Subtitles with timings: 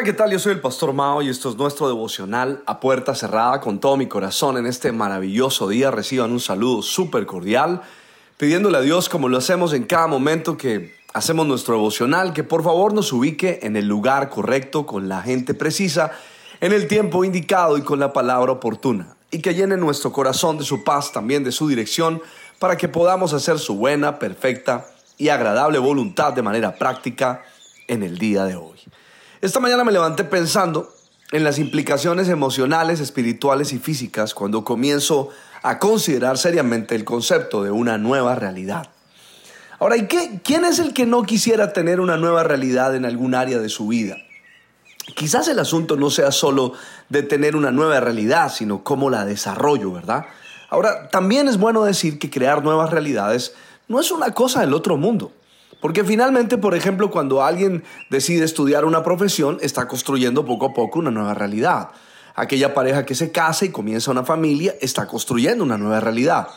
[0.00, 0.30] Hola, ¿qué tal?
[0.30, 3.98] Yo soy el Pastor Mao y esto es nuestro devocional a puerta cerrada con todo
[3.98, 5.90] mi corazón en este maravilloso día.
[5.90, 7.82] Reciban un saludo súper cordial,
[8.38, 12.64] pidiéndole a Dios, como lo hacemos en cada momento que hacemos nuestro devocional, que por
[12.64, 16.12] favor nos ubique en el lugar correcto, con la gente precisa,
[16.62, 19.16] en el tiempo indicado y con la palabra oportuna.
[19.30, 22.22] Y que llene nuestro corazón de su paz, también de su dirección,
[22.58, 24.86] para que podamos hacer su buena, perfecta
[25.18, 27.42] y agradable voluntad de manera práctica
[27.86, 28.80] en el día de hoy.
[29.40, 30.92] Esta mañana me levanté pensando
[31.32, 35.30] en las implicaciones emocionales, espirituales y físicas cuando comienzo
[35.62, 38.90] a considerar seriamente el concepto de una nueva realidad.
[39.78, 43.34] Ahora, ¿y qué, quién es el que no quisiera tener una nueva realidad en algún
[43.34, 44.18] área de su vida?
[45.16, 46.74] Quizás el asunto no sea solo
[47.08, 50.26] de tener una nueva realidad, sino cómo la desarrollo, ¿verdad?
[50.68, 53.54] Ahora, también es bueno decir que crear nuevas realidades
[53.88, 55.32] no es una cosa del otro mundo.
[55.80, 60.98] Porque finalmente, por ejemplo, cuando alguien decide estudiar una profesión, está construyendo poco a poco
[60.98, 61.88] una nueva realidad.
[62.34, 66.48] Aquella pareja que se casa y comienza una familia está construyendo una nueva realidad.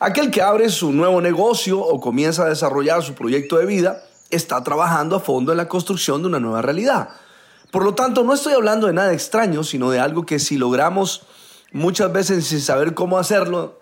[0.00, 4.62] Aquel que abre su nuevo negocio o comienza a desarrollar su proyecto de vida está
[4.62, 7.10] trabajando a fondo en la construcción de una nueva realidad.
[7.70, 11.22] Por lo tanto, no estoy hablando de nada extraño, sino de algo que si logramos
[11.72, 13.80] muchas veces sin saber cómo hacerlo,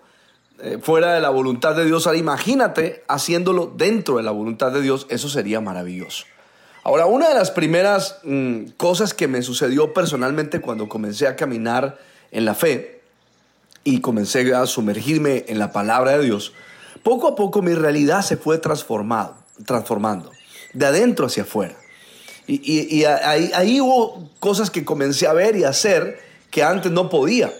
[0.59, 2.07] eh, fuera de la voluntad de Dios.
[2.07, 6.25] Ahora imagínate haciéndolo dentro de la voluntad de Dios, eso sería maravilloso.
[6.83, 11.97] Ahora, una de las primeras mm, cosas que me sucedió personalmente cuando comencé a caminar
[12.31, 13.01] en la fe
[13.83, 16.53] y comencé a sumergirme en la palabra de Dios,
[17.01, 20.31] poco a poco mi realidad se fue transformado, transformando,
[20.73, 21.75] de adentro hacia afuera.
[22.47, 26.19] Y, ahí, ahí hubo cosas que comencé a ver y a hacer
[26.51, 27.51] que antes no podía.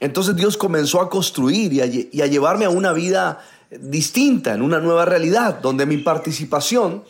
[0.00, 5.04] Entonces Dios comenzó a construir y a, llevarme a una vida distinta, en una nueva
[5.04, 7.04] realidad, donde mi participación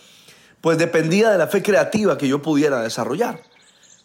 [0.61, 3.43] pues dependía de la fe creativa que yo pudiera desarrollar.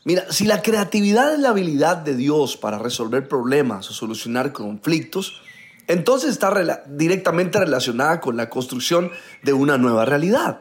[0.03, 5.41] Mira, si la creatividad es la habilidad de Dios para resolver problemas o solucionar conflictos,
[5.88, 9.11] entonces está directamente relacionada con la construcción
[9.44, 10.59] de una nueva realidad.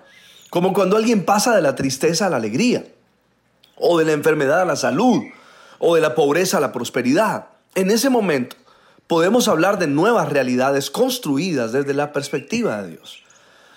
[0.48, 2.84] Como cuando alguien pasa de la tristeza a la alegría,
[3.76, 5.22] o de la enfermedad a la salud,
[5.78, 7.46] o de la pobreza a la prosperidad.
[7.74, 8.56] En ese momento
[9.06, 13.22] podemos hablar de nuevas realidades construidas desde la perspectiva de Dios.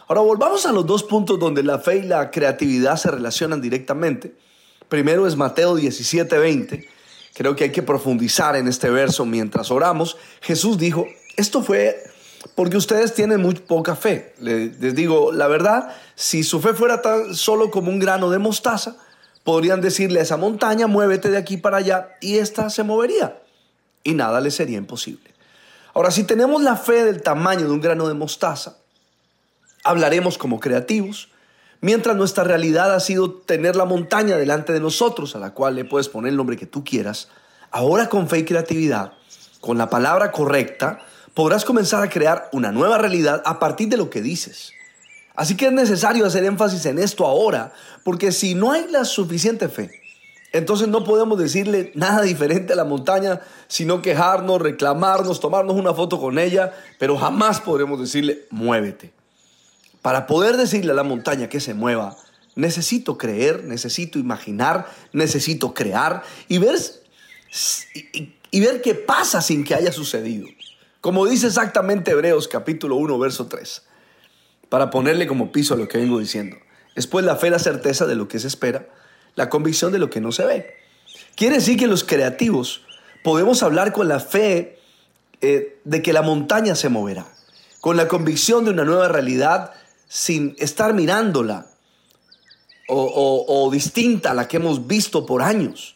[0.09, 4.35] Ahora volvamos a los dos puntos donde la fe y la creatividad se relacionan directamente.
[4.89, 6.89] Primero es Mateo 17:20.
[7.33, 10.17] Creo que hay que profundizar en este verso mientras oramos.
[10.41, 11.07] Jesús dijo,
[11.37, 12.03] esto fue
[12.53, 14.33] porque ustedes tienen muy poca fe.
[14.39, 18.97] Les digo, la verdad, si su fe fuera tan solo como un grano de mostaza,
[19.45, 23.37] podrían decirle a esa montaña, muévete de aquí para allá, y ésta se movería
[24.05, 25.33] y nada le sería imposible.
[25.93, 28.77] Ahora, si tenemos la fe del tamaño de un grano de mostaza,
[29.83, 31.29] hablaremos como creativos,
[31.81, 35.83] mientras nuestra realidad ha sido tener la montaña delante de nosotros, a la cual le
[35.83, 37.29] puedes poner el nombre que tú quieras,
[37.71, 39.13] ahora con fe y creatividad,
[39.59, 40.99] con la palabra correcta,
[41.33, 44.71] podrás comenzar a crear una nueva realidad a partir de lo que dices.
[45.35, 47.73] Así que es necesario hacer énfasis en esto ahora,
[48.03, 50.04] porque si no hay la suficiente fe,
[50.55, 56.17] entonces no podemos decirle nada diferente a la montaña, sino quejarnos, reclamarnos, tomarnos una foto
[56.17, 59.11] con ella, pero jamás podremos decirle, muévete.
[60.01, 62.15] Para poder decirle a la montaña que se mueva,
[62.55, 66.79] necesito creer, necesito imaginar, necesito crear y ver,
[68.49, 70.47] y, ver qué pasa sin que haya sucedido.
[71.01, 73.83] Como dice exactamente Hebreos capítulo 1, verso 3,
[74.69, 76.55] para ponerle como piso a lo que vengo diciendo.
[76.95, 78.87] Después la fe, la certeza de lo que se espera
[79.35, 80.75] la convicción de lo que no se ve.
[81.35, 82.81] Quiere decir que los creativos
[83.23, 84.79] podemos hablar con la fe
[85.41, 87.27] eh, de que la montaña se moverá,
[87.81, 89.71] con la convicción de una nueva realidad
[90.07, 91.67] sin estar mirándola
[92.87, 95.95] o, o distinta a la que hemos visto por años.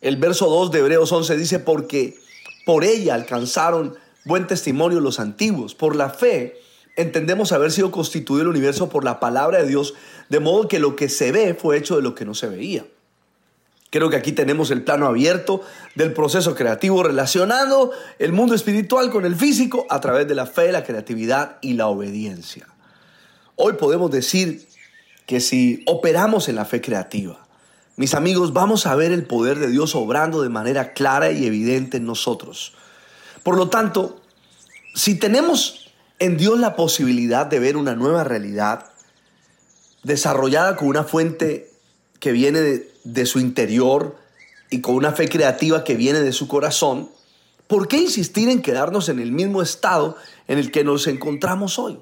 [0.00, 2.18] El verso 2 de Hebreos 11 dice, porque
[2.66, 6.63] por ella alcanzaron buen testimonio los antiguos, por la fe
[6.96, 9.94] entendemos haber sido constituido el universo por la palabra de Dios,
[10.28, 12.86] de modo que lo que se ve fue hecho de lo que no se veía.
[13.90, 15.62] Creo que aquí tenemos el plano abierto
[15.94, 20.72] del proceso creativo relacionando el mundo espiritual con el físico a través de la fe,
[20.72, 22.66] la creatividad y la obediencia.
[23.54, 24.66] Hoy podemos decir
[25.26, 27.46] que si operamos en la fe creativa,
[27.96, 31.98] mis amigos, vamos a ver el poder de Dios obrando de manera clara y evidente
[31.98, 32.74] en nosotros.
[33.42, 34.20] Por lo tanto,
[34.96, 35.83] Si tenemos
[36.24, 38.86] en Dios la posibilidad de ver una nueva realidad
[40.04, 41.70] desarrollada con una fuente
[42.18, 44.16] que viene de, de su interior
[44.70, 47.10] y con una fe creativa que viene de su corazón,
[47.66, 50.16] ¿por qué insistir en quedarnos en el mismo estado
[50.48, 52.00] en el que nos encontramos hoy?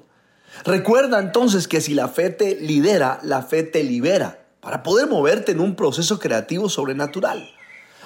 [0.63, 5.51] Recuerda entonces que si la fe te lidera, la fe te libera para poder moverte
[5.51, 7.43] en un proceso creativo sobrenatural.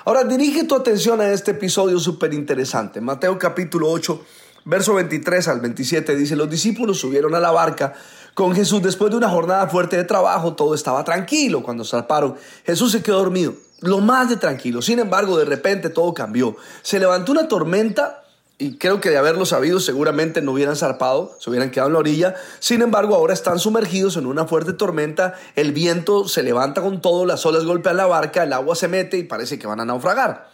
[0.05, 3.01] Ahora dirige tu atención a este episodio súper interesante.
[3.01, 4.25] Mateo capítulo 8,
[4.67, 7.93] verso 23 al 27 dice, los discípulos subieron a la barca
[8.33, 11.63] con Jesús después de una jornada fuerte de trabajo, todo estaba tranquilo.
[11.63, 12.35] Cuando zarparon,
[12.65, 14.81] Jesús se quedó dormido, lo más de tranquilo.
[14.81, 16.55] Sin embargo, de repente todo cambió.
[16.83, 18.23] Se levantó una tormenta
[18.59, 21.99] y creo que de haberlo sabido seguramente no hubieran zarpado, se hubieran quedado en la
[21.99, 22.35] orilla.
[22.59, 27.25] Sin embargo, ahora están sumergidos en una fuerte tormenta, el viento se levanta con todo,
[27.25, 30.49] las olas golpean la barca, el agua se mete y parece que van a naufragar.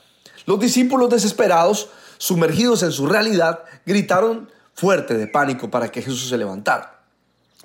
[0.46, 1.90] Los discípulos desesperados,
[2.24, 7.04] sumergidos en su realidad, gritaron fuerte de pánico para que Jesús se levantara.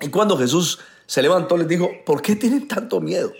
[0.01, 3.31] Y cuando Jesús se levantó les dijo, ¿por qué tienen tanto miedo?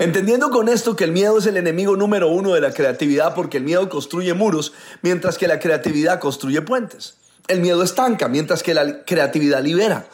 [0.00, 3.58] Entendiendo con esto que el miedo es el enemigo número uno de la creatividad porque
[3.58, 7.14] el miedo construye muros mientras que la creatividad construye puentes.
[7.46, 10.06] El miedo estanca mientras que la creatividad libera.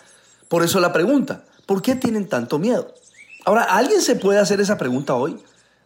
[0.48, 2.92] Por eso la pregunta, ¿por qué tienen tanto miedo?
[3.46, 5.38] Ahora, ¿alguien se puede hacer esa pregunta hoy?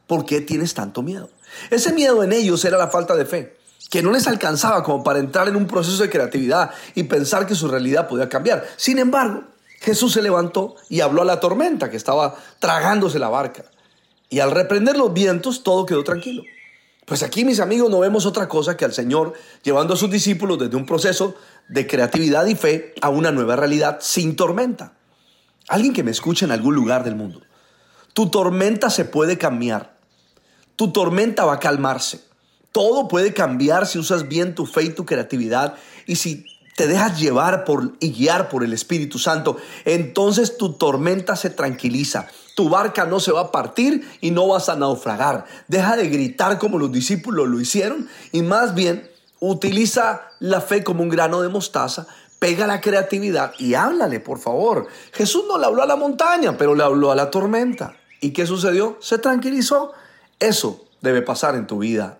[0.09, 1.31] ¿Por qué tienes tanto miedo?
[1.71, 3.60] Ese miedo en ellos era la falta de fe,
[3.91, 7.57] que no les alcanzaba como para entrar en un proceso de creatividad y pensar que
[7.57, 8.67] su realidad podía cambiar.
[8.77, 9.43] Sin embargo,
[9.81, 13.65] Jesús se levantó y habló a la tormenta que estaba tragándose la barca.
[14.31, 16.45] Y al reprender los vientos, todo quedó tranquilo.
[17.05, 19.33] Pues aquí, mis amigos, no vemos otra cosa que al Señor
[19.65, 21.35] llevando a sus discípulos desde un proceso
[21.69, 24.93] de creatividad y fe a una nueva realidad sin tormenta.
[25.67, 27.41] Alguien que me escuche en algún lugar del mundo.
[28.13, 29.97] Tu tormenta se puede cambiar.
[30.77, 32.30] Tu tormenta va a calmarse.
[32.73, 35.75] Todo puede cambiar si usas bien tu fe y tu creatividad
[36.07, 36.47] y si
[36.77, 42.29] te dejas llevar por, y guiar por el Espíritu Santo, entonces tu tormenta se tranquiliza.
[42.55, 45.45] Tu barca no se va a partir y no vas a naufragar.
[45.69, 51.03] Deja de gritar como los discípulos lo hicieron y más bien utiliza la fe como
[51.03, 52.07] un grano de mostaza,
[52.39, 54.87] pega la creatividad y háblale, por favor.
[55.13, 57.97] Jesús no le habló a la montaña, pero le habló a la tormenta.
[58.21, 58.97] ¿Y qué sucedió?
[59.01, 59.93] Se tranquilizó.
[60.39, 62.20] Eso debe pasar en tu vida